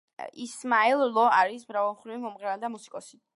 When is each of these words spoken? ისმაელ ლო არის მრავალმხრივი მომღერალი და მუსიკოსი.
ისმაელ 0.45 1.03
ლო 1.17 1.25
არის 1.41 1.67
მრავალმხრივი 1.73 2.19
მომღერალი 2.25 2.65
და 2.65 2.73
მუსიკოსი. 2.79 3.23